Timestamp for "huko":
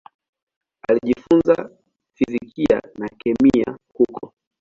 3.93-4.33